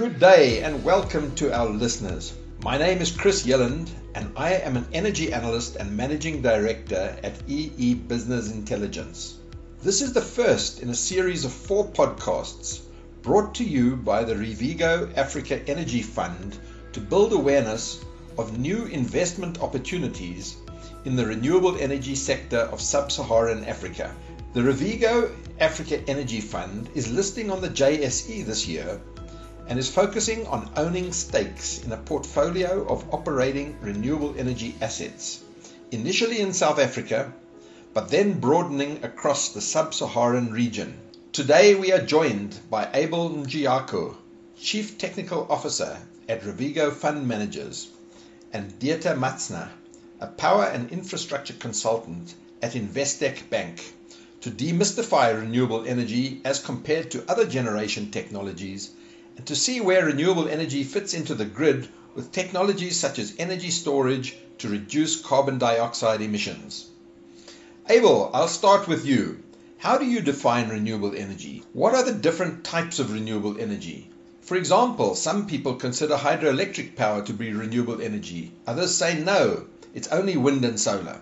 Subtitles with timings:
[0.00, 2.32] Good day and welcome to our listeners.
[2.64, 7.42] My name is Chris Yelland and I am an energy analyst and managing director at
[7.46, 9.36] EE Business Intelligence.
[9.82, 12.80] This is the first in a series of four podcasts
[13.20, 16.56] brought to you by the Revego Africa Energy Fund
[16.94, 18.02] to build awareness
[18.38, 20.56] of new investment opportunities
[21.04, 24.16] in the renewable energy sector of sub Saharan Africa.
[24.54, 28.98] The Revego Africa Energy Fund is listing on the JSE this year
[29.70, 35.44] and is focusing on owning stakes in a portfolio of operating renewable energy assets,
[35.92, 37.32] initially in South Africa,
[37.94, 40.98] but then broadening across the sub Saharan region.
[41.30, 44.16] Today we are joined by Abel Njiako,
[44.60, 45.96] Chief Technical Officer
[46.28, 47.88] at Revego Fund Managers,
[48.52, 49.68] and Dieter Matzner,
[50.18, 53.94] a power and infrastructure consultant at Investec Bank
[54.40, 58.90] to demystify renewable energy as compared to other generation technologies
[59.46, 64.36] to see where renewable energy fits into the grid with technologies such as energy storage
[64.58, 66.88] to reduce carbon dioxide emissions.
[67.88, 69.42] Abel, I'll start with you.
[69.78, 71.62] How do you define renewable energy?
[71.72, 74.10] What are the different types of renewable energy?
[74.42, 78.52] For example, some people consider hydroelectric power to be renewable energy.
[78.66, 81.20] Others say no, it's only wind and solar.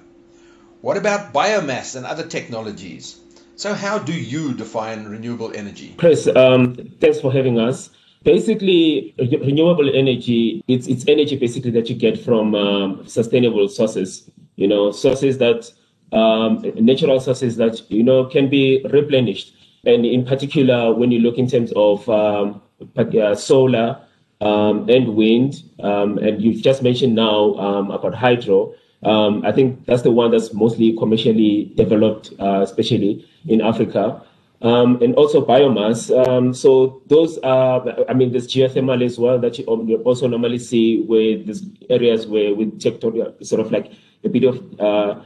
[0.81, 3.19] What about biomass and other technologies?
[3.57, 5.95] So, how do you define renewable energy?
[5.97, 7.91] Chris, um, thanks for having us.
[8.25, 14.67] Basically, renewable energy, it's, it's energy basically that you get from um, sustainable sources, you
[14.67, 15.71] know, sources that,
[16.13, 19.55] um, natural sources that, you know, can be replenished.
[19.85, 22.61] And in particular, when you look in terms of um,
[22.97, 24.01] uh, solar
[24.41, 30.03] um, and wind, um, and you've just mentioned now um, about hydro, I think that's
[30.03, 34.23] the one that's mostly commercially developed, uh, especially in Africa.
[34.61, 36.11] Um, and also biomass.
[36.27, 41.03] Um, so those are, I mean, there's geothermal as well that you also normally see
[41.03, 43.93] with these areas where we take sort of like
[44.25, 45.23] a bit of uh,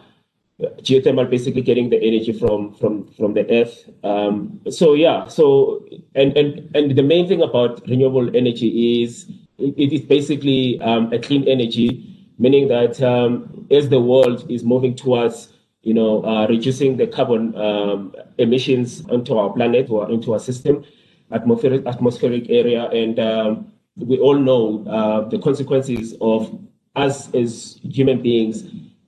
[0.83, 3.89] geothermal, basically getting the energy from from from the earth.
[4.05, 5.83] Um, so yeah, so
[6.15, 11.11] and and and the main thing about renewable energy is it, it is basically um,
[11.11, 15.52] a clean energy meaning that um, as the world is moving towards
[15.83, 20.85] you know, uh, reducing the carbon um, emissions onto our planet or into our system,
[21.33, 22.89] atmospheric, atmospheric area.
[22.91, 26.57] And um, we all know uh, the consequences of
[26.95, 28.65] us as human beings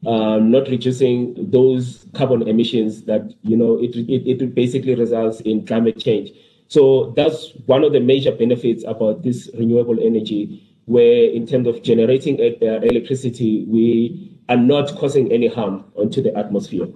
[0.06, 5.64] uh, not reducing those carbon emissions that, you know, it, it, it basically results in
[5.66, 6.30] climate change.
[6.68, 11.82] So that's one of the major benefits about this renewable energy where in terms of
[11.82, 16.88] generating uh, electricity, we are not causing any harm onto the atmosphere.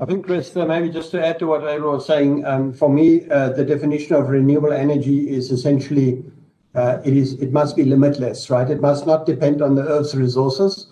[0.00, 2.88] I think, Chris, uh, maybe just to add to what Abel was saying, um, for
[2.88, 6.22] me, uh, the definition of renewable energy is essentially
[6.74, 8.70] uh, it is it must be limitless, right?
[8.70, 10.86] It must not depend on the Earth's resources,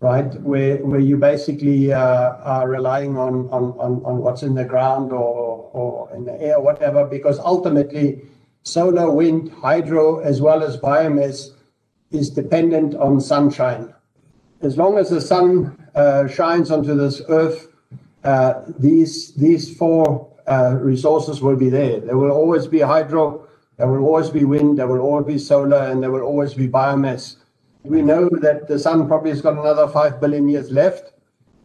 [0.00, 0.34] right?
[0.40, 5.12] Where where you basically uh, are relying on, on on on what's in the ground
[5.12, 8.22] or or in the air, whatever, because ultimately,
[8.64, 11.50] solar, wind, hydro, as well as biomass
[12.10, 13.94] is dependent on sunshine.
[14.62, 17.68] As long as the sun uh, shines onto this earth,
[18.22, 21.98] uh, these these four uh, resources will be there.
[21.98, 25.82] There will always be hydro, there will always be wind, there will always be solar,
[25.90, 27.36] and there will always be biomass.
[27.82, 31.12] We know that the sun probably has got another five billion years left.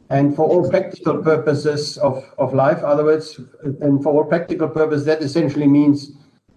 [0.10, 3.40] And for all practical purposes of, of life, other words,
[3.82, 6.12] and for all practical purposes, that essentially means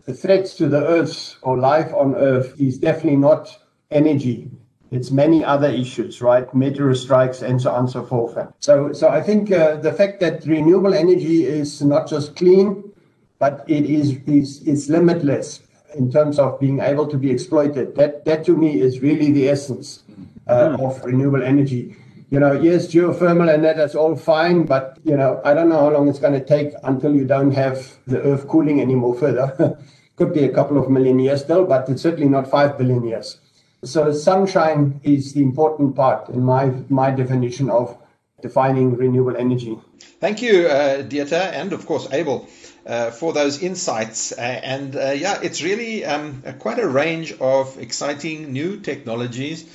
[0.07, 3.59] the threats to the Earth or life on Earth is definitely not
[3.91, 4.51] energy.
[4.91, 6.53] It's many other issues, right?
[6.53, 8.37] Meteor strikes and so on and so forth.
[8.59, 12.93] So, so I think uh, the fact that renewable energy is not just clean,
[13.39, 15.61] but it is, is, is limitless
[15.95, 17.95] in terms of being able to be exploited.
[17.95, 20.03] That, that to me is really the essence
[20.49, 20.85] uh, mm.
[20.85, 21.97] of renewable energy.
[22.31, 25.81] You know, yes, geothermal and that is all fine, but you know, I don't know
[25.81, 29.77] how long it's going to take until you don't have the Earth cooling anymore further.
[30.17, 33.41] Could be a couple of million years still, but it's certainly not five billion years.
[33.83, 37.97] So sunshine is the important part in my my definition of
[38.43, 39.79] defining renewable energy.
[40.21, 42.47] Thank you, uh, Dieter, and of course Abel.
[42.87, 44.33] Uh, for those insights.
[44.33, 49.67] Uh, and uh, yeah, it's really um, quite a range of exciting new technologies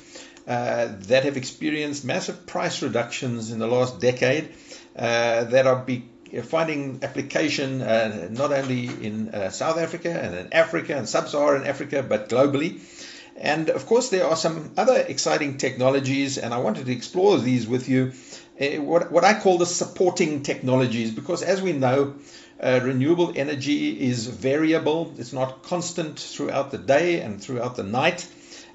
[0.48, 4.48] uh, that have experienced massive price reductions in the last decade
[4.96, 6.10] uh, that are be-
[6.42, 12.02] finding application uh, not only in South Africa and in Africa and sub Saharan Africa,
[12.02, 12.80] but globally.
[13.38, 17.66] And of course, there are some other exciting technologies, and I wanted to explore these
[17.66, 18.12] with you.
[18.58, 22.14] Uh, what, what I call the supporting technologies, because as we know,
[22.58, 28.26] uh, renewable energy is variable, it's not constant throughout the day and throughout the night.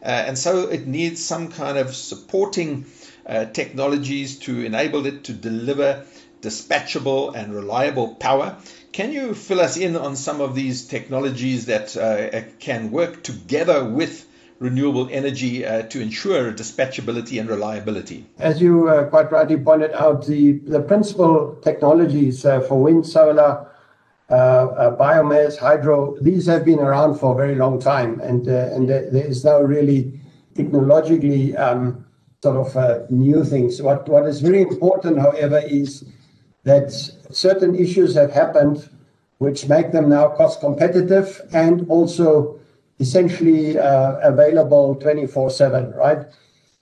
[0.03, 2.85] Uh, and so it needs some kind of supporting
[3.25, 6.05] uh, technologies to enable it to deliver
[6.41, 8.57] dispatchable and reliable power.
[8.91, 13.85] Can you fill us in on some of these technologies that uh, can work together
[13.85, 14.27] with
[14.61, 18.23] renewable energy uh, to ensure dispatchability and reliability?
[18.37, 23.67] As you uh, quite rightly pointed out, the, the principal technologies uh, for wind, solar,
[24.29, 28.87] uh, uh, biomass, hydro, these have been around for a very long time, and, and
[28.87, 30.19] there is no really
[30.53, 32.05] technologically um,
[32.43, 33.81] sort of new things.
[33.81, 36.05] What, what is very important, however, is
[36.63, 36.91] that
[37.31, 38.87] certain issues have happened
[39.39, 42.60] which make them now cost competitive and also
[43.01, 46.27] essentially uh, available 24/7, right?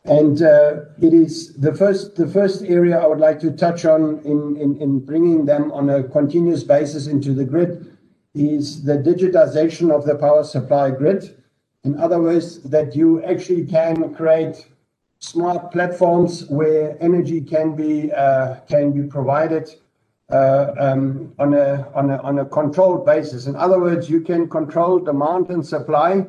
[0.05, 4.19] And uh, it is the first the first area I would like to touch on
[4.31, 7.97] in, in, in bringing them on a continuous basis into the grid
[8.33, 11.35] is the digitization of the power supply grid.
[11.83, 14.67] In other words, that you actually can create
[15.19, 19.69] smart platforms where energy can be uh, can be provided
[20.31, 21.53] on
[22.39, 23.47] a controlled basis.
[23.47, 26.25] In other words, you can control demand and supply,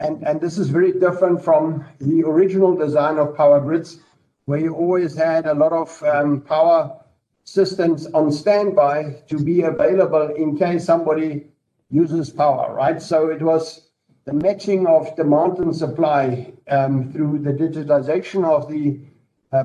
[0.00, 4.00] and this is very different from the original design of power grids,
[4.46, 6.98] where you always had a lot of um, power
[7.44, 11.46] systems on standby to be available in case somebody
[11.90, 13.00] uses power, right?
[13.00, 13.88] So it was
[14.24, 19.11] the matching of demand and supply um, through the digitization of the uh,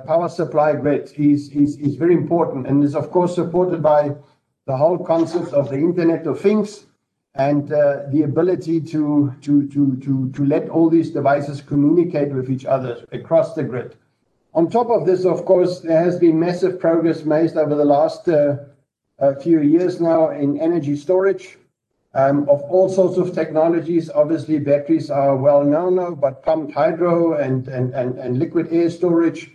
[0.05, 1.47] power supply grid is,
[1.95, 4.13] very important and is, of course, supported by
[4.65, 6.87] the whole concept of the Internet of Things
[7.35, 12.49] and uh, the ability to, to, to, to, to let all these devices communicate with
[12.49, 13.95] each other across the grid.
[14.53, 18.27] On top of this, of course, there has been massive progress made over the last
[18.27, 18.57] uh,
[19.41, 21.57] few years now in energy storage
[22.13, 24.09] um, of all sorts of technologies.
[24.09, 29.51] Obviously, batteries are well known now, but pumped hydro and liquid air storage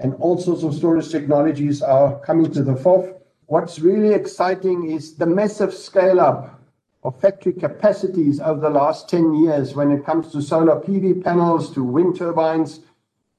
[0.00, 3.16] and all sorts of storage technologies are coming to the fore.
[3.46, 6.60] What's really exciting is the massive scale up
[7.02, 11.72] of factory capacities over the last 10 years when it comes to solar PV panels,
[11.74, 12.80] to wind turbines,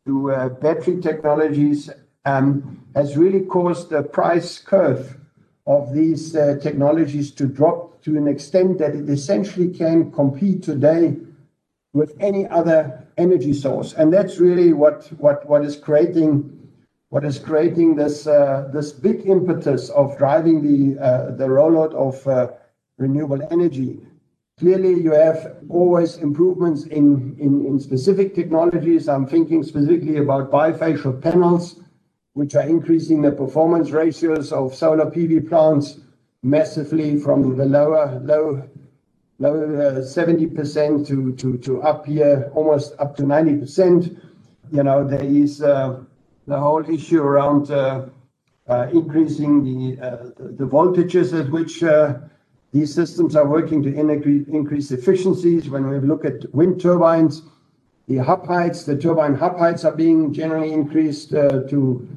[0.05, 1.89] to uh, battery technologies,
[2.25, 5.17] um, has really caused the price curve
[5.67, 11.15] of these uh, technologies to drop to an extent that it essentially can compete today
[11.93, 13.93] with any other energy source.
[13.93, 16.57] And that's really what, what, what is creating
[17.11, 22.25] what is creating this uh, this big impetus of driving the uh, the rollout of
[22.25, 22.47] uh,
[22.97, 23.99] renewable energy.
[24.57, 29.09] Clearly, you have always improvements in, in, in specific technologies.
[29.09, 31.81] I'm thinking specifically about bifacial panels,
[32.33, 35.99] which are increasing the performance ratios of solar PV plants
[36.43, 38.69] massively from the lower low low
[39.41, 44.19] 70% to, to, up here almost up to 90%.
[44.71, 45.61] You know, there is
[46.51, 48.07] the whole issue around uh,
[48.67, 51.83] uh, increasing uh, the voltages at which
[52.71, 55.69] these systems are working to increase efficiencies.
[55.69, 57.43] When we look at wind turbines,
[58.07, 62.07] the hub heights, the turbine hub heights are being generally increased to,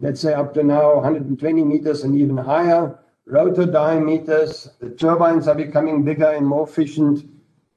[0.00, 4.70] let's say, up to now 120 meters and even higher rotor diameters.
[4.80, 7.24] The turbines are becoming bigger and more efficient.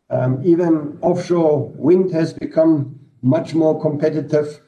[0.09, 4.61] Um, even offshore wind has become much more competitive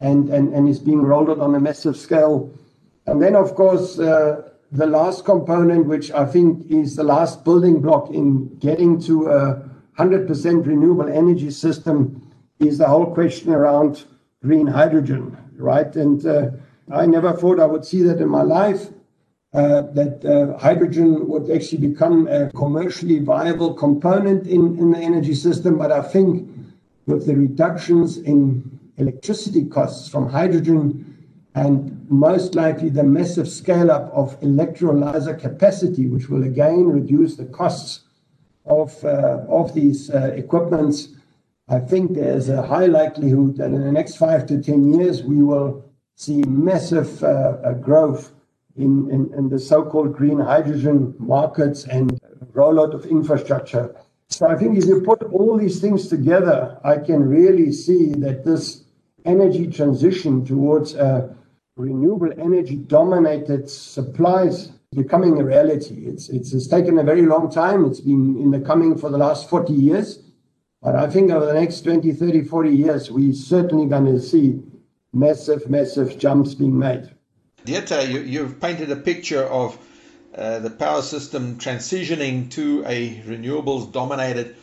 [0.00, 0.30] and,
[0.68, 2.50] is being rolled out on a massive scale.
[3.06, 7.80] And then, of course, uh, the last component, which I think is the last building
[7.80, 12.22] block in getting to a 100% renewable energy system,
[12.58, 14.04] is the whole question around
[14.42, 15.94] green hydrogen, right?
[15.96, 16.50] And uh,
[16.92, 18.88] I never thought I would see that in my life
[19.56, 25.78] that uh, hydrogen would actually become a commercially viable component in, the energy system.
[25.78, 26.48] But I think
[27.06, 31.04] with the reductions in electricity costs from hydrogen
[31.54, 37.46] and most likely the massive scale up of electrolyzer capacity, which will again reduce the
[37.46, 38.00] costs
[38.66, 41.08] of, uh, of these uh, equipments.
[41.68, 45.42] I think there's a high likelihood that in the next five to 10 years, we
[45.42, 45.82] will
[46.14, 48.32] see massive uh, growth
[48.76, 52.20] in, in, in the so-called green hydrogen markets and
[52.52, 53.94] rollout of infrastructure.
[54.28, 58.44] So I think if you put all these things together, I can really see that
[58.44, 58.84] this
[59.24, 61.34] energy transition towards a
[61.76, 66.06] renewable energy dominated supplies becoming a reality.
[66.06, 67.84] It's, it's, it's taken a very long time.
[67.84, 70.20] It's been in the coming for the last 40 years.
[70.82, 74.62] But I think over the next 20, 30, 40 years, we're certainly going to see
[75.12, 77.10] massive, massive jumps being made.
[77.66, 79.76] Dieter, you, you've painted a picture of
[80.34, 84.54] uh, the power system transitioning to a renewables dominated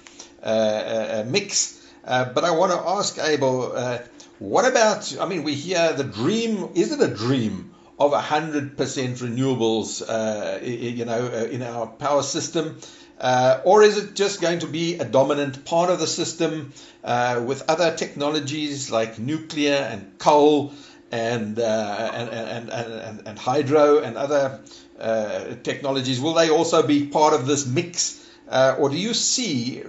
[0.42, 1.82] uh, uh, mix.
[2.06, 4.00] Uh, but I want to ask Abel, uh,
[4.40, 10.02] what about, I mean, we hear the dream, is it a dream of 100% renewables,
[10.08, 12.80] uh, you know, in our power system?
[13.20, 17.42] Uh, or is it just going to be a dominant part of the system uh,
[17.46, 20.74] with other technologies like nuclear and coal
[21.14, 24.60] and, uh, and, and, and, and, hydro and other
[25.00, 26.20] uh, technologies?
[26.20, 28.28] Will they also be part of this mix?
[28.50, 29.84] Uh, or do you see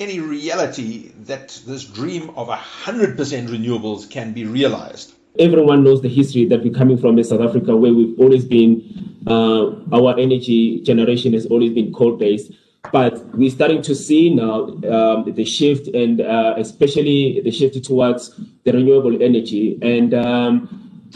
[0.00, 5.12] any reality that this dream of 100% renewables can be realized?
[5.38, 8.80] Everyone knows the history that we're coming from in South Africa, where we've always been,
[9.26, 12.50] uh, our energy generation has always been coal based
[12.92, 18.38] but we're starting to see now um, the shift, and uh, especially the shift towards
[18.64, 19.78] the renewable energy.
[19.80, 21.10] And um,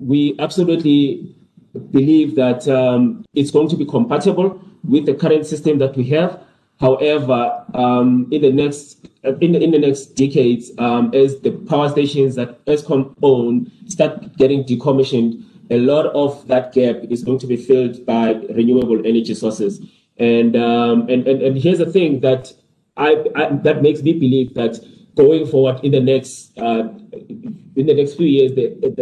[0.00, 1.34] we absolutely
[1.92, 6.42] believe that um, it's going to be compatible with the current system that we have.
[6.80, 11.88] However, um, in the next in the, in the next decades, um, as the power
[11.90, 17.46] stations that Eskom own start getting decommissioned, a lot of that gap is going to
[17.46, 19.80] be filled by renewable energy sources.
[20.20, 22.52] And, um, and, and, and here's the thing that
[22.96, 24.78] I, I, that makes me believe that
[25.16, 26.88] going forward in the next uh,
[27.76, 28.52] in the next few years,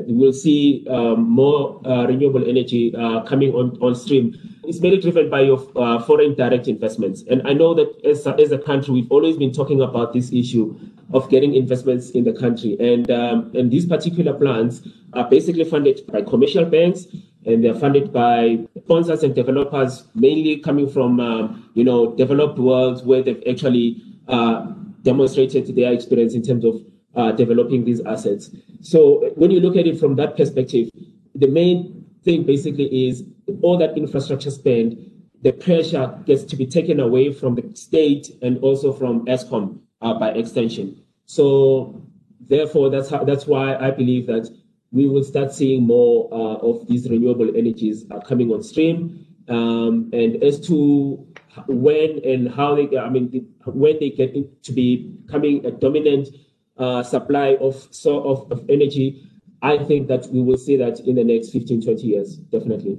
[0.06, 4.36] we'll see um, more uh, renewable energy uh, coming on, on stream.
[4.64, 7.24] It's mainly driven by your uh, foreign direct investments.
[7.28, 10.32] And I know that as a, as a country, we've always been talking about this
[10.32, 10.78] issue
[11.12, 12.76] of getting investments in the country.
[12.78, 17.06] And, um, and these particular plans are basically funded by commercial banks
[17.46, 23.02] and they're funded by sponsors and developers, mainly coming from um, you know developed worlds
[23.02, 24.66] where they've actually uh,
[25.02, 26.82] demonstrated their experience in terms of
[27.14, 28.50] uh, developing these assets.
[28.80, 30.90] So when you look at it from that perspective,
[31.34, 33.24] the main thing basically is
[33.62, 35.10] all that infrastructure spend,
[35.42, 40.14] the pressure gets to be taken away from the state and also from Eskom uh,
[40.14, 41.02] by extension.
[41.26, 42.02] So
[42.40, 44.50] therefore, that's how, that's why I believe that
[44.92, 49.26] we will start seeing more uh, of these renewable energies uh, coming on stream.
[49.48, 51.26] Um, and as to
[51.66, 53.40] when and how they, I mean, the,
[53.70, 56.28] when they get to be becoming a dominant
[56.76, 59.28] uh, supply of, so of, of energy,
[59.62, 62.98] I think that we will see that in the next 15, 20 years, definitely.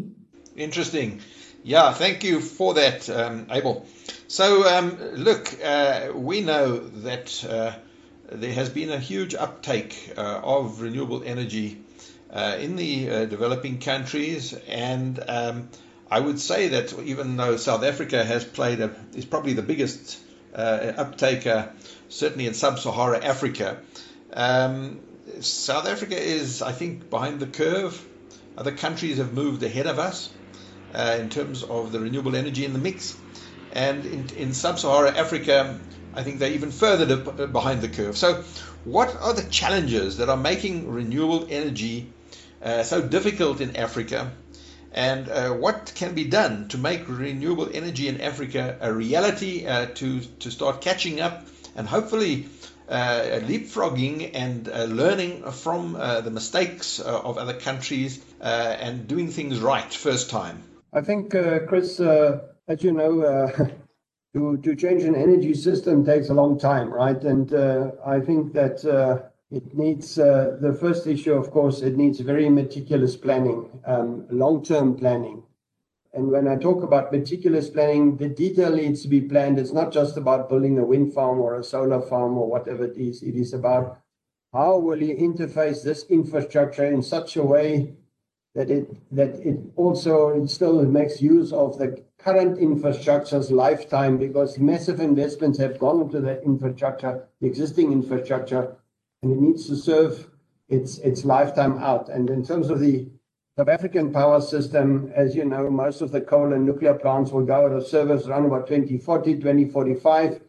[0.58, 1.22] Interesting.
[1.63, 3.86] Yeah, thank you for that, um, Abel.
[4.27, 7.74] So, um, look, uh, we know that uh,
[8.31, 11.81] there has been a huge uptake uh, of renewable energy
[12.31, 15.69] uh, in the uh, developing countries, and um,
[16.09, 20.19] I would say that even though South Africa has played a, is probably the biggest
[20.53, 21.71] uptaker,
[22.09, 23.77] certainly in sub-Saharan Africa,
[24.33, 25.00] um,
[25.41, 28.03] South Africa is, I think, behind the curve.
[28.57, 30.31] Other countries have moved ahead of us
[30.93, 33.17] uh, in terms of the renewable energy in the mix.
[33.71, 35.79] And in, in sub-Saharan Africa,
[36.13, 38.17] I think they're even further behind the curve.
[38.17, 38.43] So,
[38.83, 42.11] what are the challenges that are making renewable energy
[42.63, 44.31] uh, so difficult in Africa?
[44.91, 49.87] And uh, what can be done to make renewable energy in Africa a reality uh,
[49.95, 52.47] to, to start catching up and hopefully
[52.87, 59.59] uh, leapfrogging and uh, learning from uh, the mistakes of other countries and doing things
[59.59, 60.63] right first time?
[60.91, 61.31] I think,
[61.67, 63.51] Chris, as you know,
[64.33, 67.21] to, to change an energy system takes a long time, right?
[67.24, 71.98] And uh, I think that uh, it needs uh, the first issue, of course, it
[71.98, 75.43] needs very meticulous planning, um, long term planning.
[76.13, 79.59] And when I talk about meticulous planning, the detail needs to be planned.
[79.59, 82.98] It's not just about building a wind farm or a solar farm or whatever it
[82.98, 83.21] is.
[83.21, 84.00] It is about
[84.53, 87.95] how will you interface this infrastructure in such a way
[88.55, 94.99] that it that it also still makes use of the current infrastructure's lifetime because massive
[94.99, 98.75] investments have gone into that infrastructure, the existing infrastructure,
[99.21, 100.29] and it needs to serve
[100.67, 102.09] its its lifetime out.
[102.09, 103.07] And in terms of the
[103.57, 107.45] South African power system, as you know, most of the coal and nuclear plants will
[107.45, 110.41] go out of service around about 2040, 2045.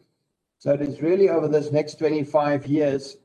[0.59, 3.17] So it is really over this next 25 years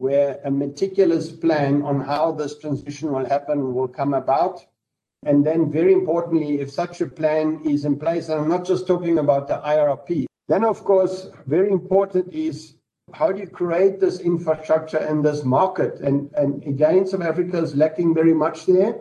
[0.00, 4.64] where a meticulous plan on how this transition will happen will come about.
[5.26, 8.86] And then, very importantly, if such a plan is in place, and I'm not just
[8.86, 12.76] talking about the IRP, then, of course, very important is
[13.12, 16.00] how do you create this infrastructure and this market?
[16.00, 19.00] And, and again, South Africa is lacking very much there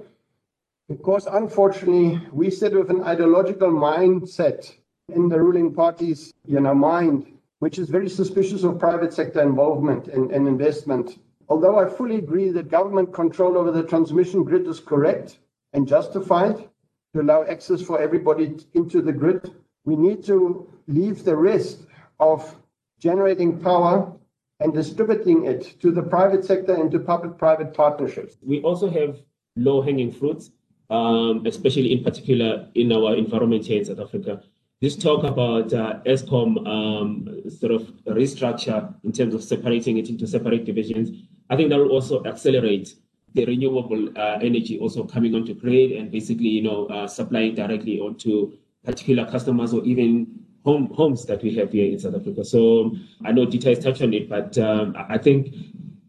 [0.89, 4.69] because, unfortunately, we sit with an ideological mindset
[5.15, 10.07] in the ruling party's you know, mind which is very suspicious of private sector involvement
[10.07, 11.19] and, and investment.
[11.49, 15.39] Although I fully agree that government control over the transmission grid is correct
[15.73, 16.69] and justified
[17.13, 19.51] to allow access for everybody into the grid,
[19.85, 21.85] we need to leave the rest
[22.19, 22.55] of
[22.99, 24.11] generating power
[24.59, 28.37] and distributing it to the private sector and to public-private partnerships.
[28.41, 29.21] We also have
[29.55, 30.51] low-hanging fruits,
[30.89, 34.43] um, especially in particular in our environment here in South Africa.
[34.81, 40.25] This talk about uh, Eskom um, sort of restructure in terms of separating it into
[40.25, 41.09] separate divisions,
[41.49, 42.95] I think that will also accelerate
[43.33, 47.99] the renewable uh, energy also coming onto grid and basically, you know, uh, supplying directly
[47.99, 48.53] onto
[48.85, 52.45] particular customers or even home, homes that we have here in South Africa.
[52.45, 52.95] So
[53.25, 55.53] I know Dieter has touched on it, but um, I think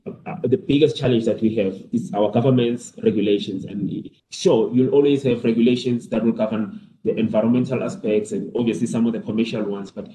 [0.07, 3.65] uh, the biggest challenge that we have is our government's regulations.
[3.65, 9.07] And sure, you'll always have regulations that will govern the environmental aspects and obviously some
[9.07, 10.09] of the commercial ones, but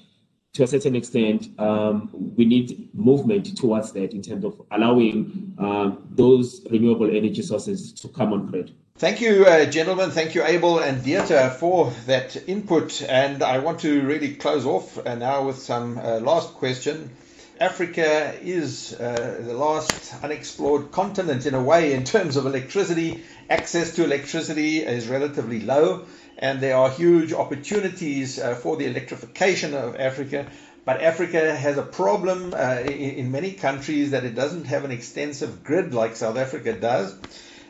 [0.54, 6.08] to a certain extent, um, we need movement towards that in terms of allowing um,
[6.12, 8.72] those renewable energy sources to come on grid.
[8.98, 10.12] Thank you, uh, gentlemen.
[10.12, 13.02] Thank you, Abel and Dieter, for that input.
[13.02, 17.10] And I want to really close off uh, now with some uh, last question.
[17.60, 23.24] Africa is uh, the last unexplored continent in a way in terms of electricity.
[23.50, 26.06] Access to electricity is relatively low
[26.38, 30.48] and there are huge opportunities uh, for the electrification of Africa.
[30.84, 34.92] But Africa has a problem uh, in, in, many countries that it doesn't have an
[34.92, 37.16] extensive grid like South Africa does.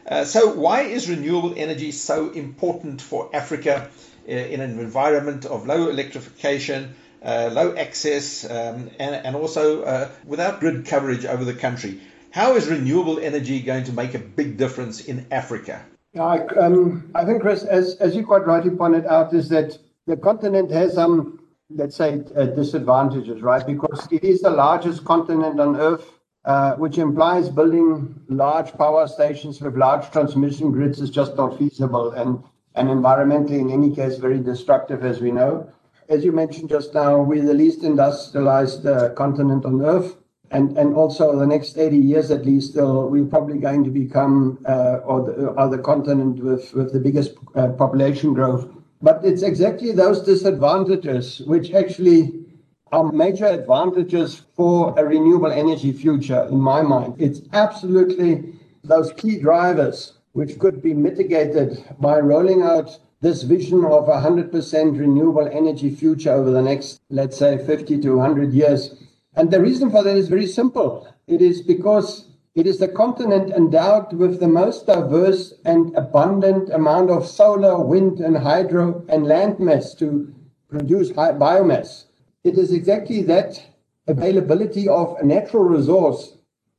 [0.08, 3.90] Uh, so, why is renewable energy so important for Africa
[4.28, 6.96] uh, in an environment of low electrification,
[7.26, 12.00] uh, low access, um, and, and, also uh, without grid coverage over the country?
[12.30, 15.84] How is renewable energy going to make a big difference in Africa?
[16.20, 20.16] I, um, I think, Chris, as, as you quite rightly pointed out, is that the
[20.16, 21.40] continent has some,
[21.70, 23.66] let's say, uh, disadvantages, right?
[23.66, 26.06] Because it is the largest continent on Earth,
[26.46, 32.12] uh, which implies building large power stations with large transmission grids is just not feasible
[32.12, 32.44] and,
[32.76, 35.68] and environmentally, in any case, very destructive, as we know.
[36.08, 40.16] As you mentioned just now, we're the least industrialized uh, continent on Earth
[40.52, 44.60] and and also the next 80 years at least, uh, we're probably going to become
[44.68, 47.36] uh, or, the, continent with, with the biggest
[47.78, 48.68] population growth.
[49.02, 52.46] But it's exactly those disadvantages which actually
[52.92, 57.16] are major advantages for a renewable energy future, in my mind.
[57.18, 64.08] It's absolutely those key drivers which could be mitigated by rolling out this vision of
[64.08, 68.96] a 100% renewable energy future over the next, let's say, 50 to 100 years
[69.36, 71.08] and the reason for that is very simple.
[71.28, 77.10] It is because it is the continent endowed with the most diverse and abundant amount
[77.10, 80.34] of solar, wind, and hydro and land mass to
[80.70, 82.06] produce biomass.
[82.46, 83.62] It is exactly that
[84.08, 86.38] availability of a natural resource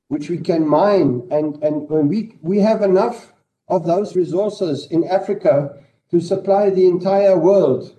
[0.09, 1.29] which we can mine.
[1.31, 3.33] And, and when we, we have enough
[3.69, 5.77] of those resources in Africa
[6.11, 7.95] to supply the entire world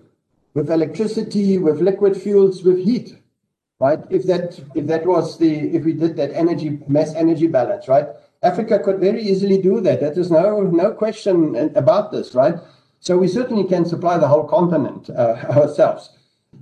[0.54, 3.18] with electricity, with liquid fuels, with heat
[3.80, 4.00] right?
[4.10, 8.08] If that if that was the if we did that energy mass energy balance, right?
[8.44, 10.00] Africa could very easily do that.
[10.00, 12.56] There is no no question about this, right?
[13.00, 15.14] So we certainly can supply the whole continent uh,
[15.50, 16.10] ourselves.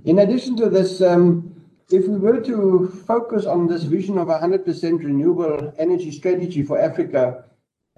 [0.04, 1.54] In addition to this, um,
[1.90, 4.66] if we were to focus on this vision of a 100%
[5.04, 7.44] renewable energy strategy for Africa,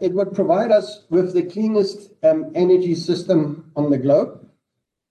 [0.01, 4.49] it would provide us with the cleanest um, energy system on the globe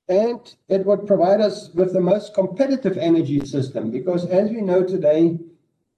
[0.10, 4.84] and it would provide us with the most competitive energy system because, as we know
[4.84, 5.38] today,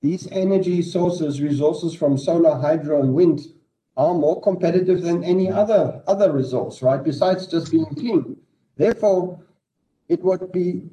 [0.01, 3.41] these energy sources, resources from solar, hydro, and wind,
[3.97, 7.03] are more competitive than any other other resource, right?
[7.03, 8.37] Besides just being clean.
[8.77, 9.43] Therefore,
[10.07, 10.89] it would be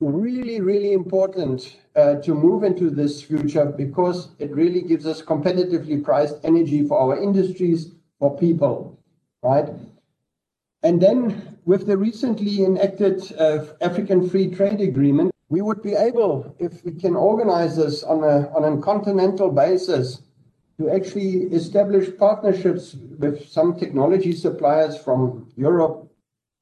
[0.00, 6.02] really, really important uh, to move into this future because it really gives us competitively
[6.02, 8.98] priced energy for our industries, for people,
[9.42, 9.68] right?
[10.82, 16.54] And then with the recently enacted uh, African Free Trade Agreement, we would be able,
[16.58, 20.22] if we can organize this on a, on a continental basis,
[20.78, 26.08] to actually establish partnerships with some technology suppliers from Europe,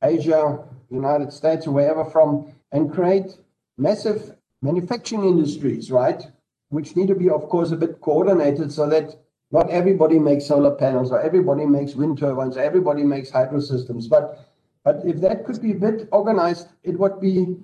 [0.03, 3.39] Asia, United States, wherever from, and create
[3.79, 6.23] massive manufacturing industries, right?
[6.71, 9.17] Which need to be, of course, a bit coordinated so that
[9.53, 14.09] not everybody makes solar panels or everybody makes wind turbines or everybody makes hydro systems.
[14.09, 14.49] But,
[14.85, 17.57] but if that could be a bit organized, it would be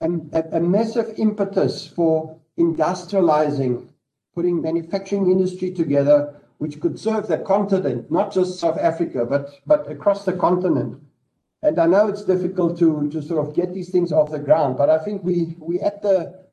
[0.00, 3.88] a, a, a massive impetus for industrializing,
[4.34, 9.90] putting manufacturing industry together, which could serve the continent, not just South Africa, but, but
[9.90, 11.00] across the continent.
[11.62, 14.76] And I know it's difficult to, to sort of get these things off the ground,
[14.78, 16.46] but I think we, we at the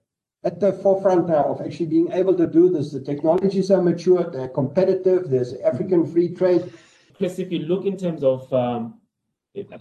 [0.44, 2.92] at the forefront now of actually being able to do this.
[2.92, 6.72] The technologies are mature, they're competitive, there's African free trade.
[7.18, 9.00] Plus, if you look in terms of um,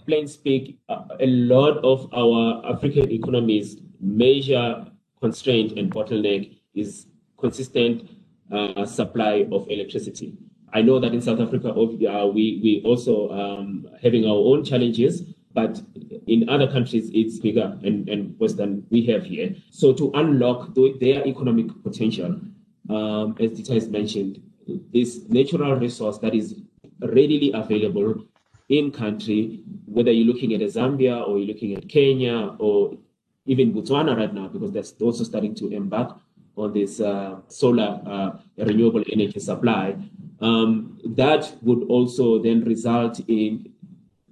[0.07, 4.87] plain speak, a lot of our African economies' major
[5.21, 7.05] constraint and bottleneck is
[7.37, 8.09] consistent
[8.51, 10.33] uh, supply of electricity.
[10.75, 15.23] I know that in South Africa, uh, we we also um, having our own challenges,
[15.53, 15.81] but
[16.27, 19.55] in other countries it's bigger and, and worse than we have here.
[19.71, 22.31] So to unlock their economic potential,
[22.89, 24.41] um, as Dieter has mentioned,
[24.91, 26.47] this natural resource that is
[26.99, 28.25] readily available
[28.67, 32.97] in country, whether you're looking at Zambia or you're looking at Kenya or
[33.45, 36.19] even Botswana right now, because they're also starting to embark
[36.57, 39.95] on this uh, solar uh, renewable energy supply.
[40.41, 43.71] Um, that would also then result in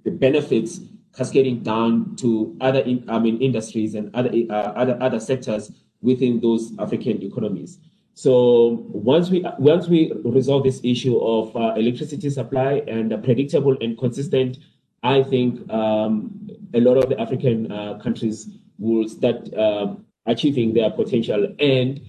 [0.04, 0.80] the benefits
[1.16, 5.70] cascading down to other in, I mean industries and other uh, other other sectors
[6.02, 7.78] within those African economies.
[8.14, 13.76] So once we once we resolve this issue of uh, electricity supply and uh, predictable
[13.80, 14.58] and consistent,
[15.02, 20.90] I think um, a lot of the African uh, countries will start um, achieving their
[20.90, 22.00] potential, and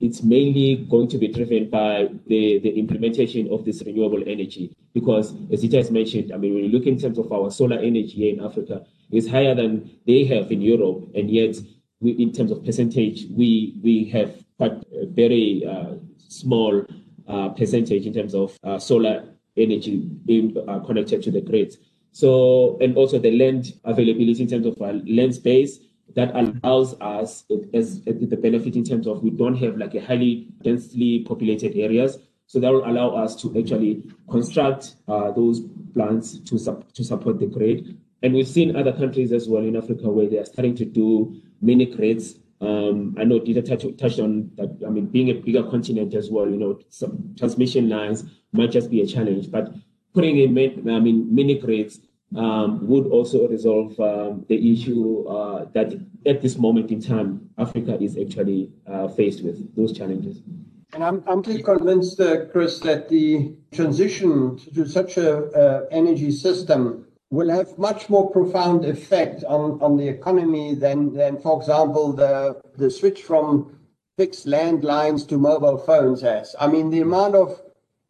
[0.00, 4.74] it's mainly going to be driven by the, the implementation of this renewable energy.
[4.92, 7.78] Because as it has mentioned, I mean, when you look in terms of our solar
[7.78, 11.56] energy here in Africa, it's higher than they have in Europe, and yet
[12.00, 16.84] we, in terms of percentage, we we have quite a very uh, small
[17.28, 19.24] uh, percentage in terms of uh, solar
[19.56, 21.76] energy being uh, connected to the grid.
[22.12, 25.78] So, and also the land availability in terms of uh, land space
[26.14, 30.00] that allows us as, as the benefit in terms of we don't have like a
[30.00, 32.18] highly densely populated areas.
[32.46, 35.62] So that will allow us to actually construct uh, those
[35.92, 37.98] plants to, sup- to support the grid.
[38.22, 41.40] And we've seen other countries as well in Africa where they are starting to do
[41.60, 44.78] mini grids um, I know Dieter touched, on that.
[44.86, 48.90] I mean, being a bigger continent as well, you know, some transmission lines might just
[48.90, 49.74] be a challenge, but
[50.14, 50.56] putting in,
[50.88, 52.00] I mean, mini grids
[52.36, 55.94] um, would also resolve um, the issue uh, that
[56.26, 60.42] at this moment in time, Africa is actually uh, faced with those challenges.
[60.92, 67.50] And I'm, pretty convinced, uh, Chris, that the transition to such a energy system will
[67.50, 72.88] have much more profound effect on, on the economy than, than, for example, the, the
[72.88, 73.76] switch from
[74.16, 76.54] fixed landlines to mobile phones has.
[76.60, 77.60] I mean, the amount of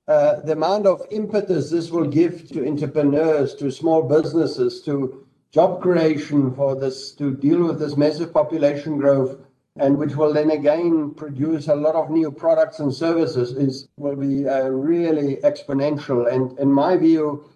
[0.07, 6.55] the amount of impetus this will give to entrepreneurs, to small businesses, to job creation
[6.55, 9.39] for this, to deal with this massive population growth,
[9.77, 14.17] and which will then again produce a lot of new products and services, is will
[14.17, 16.31] be uh, really exponential.
[16.33, 17.49] And in my view,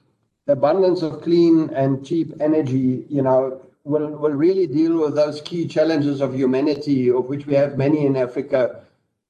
[0.47, 5.41] the abundance of clean and cheap energy, you know, will, will really deal with those
[5.43, 8.83] key challenges of humanity, of which we have many in Africa,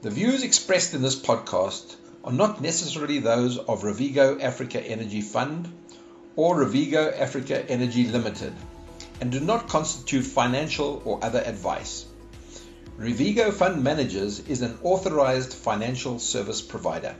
[0.00, 1.96] The views expressed in this podcast
[2.28, 5.66] are not necessarily those of Revego Africa Energy Fund
[6.36, 8.52] or Revego Africa Energy Limited
[9.22, 12.04] and do not constitute financial or other advice.
[12.98, 17.16] Revego Fund Managers is an authorized financial service provider.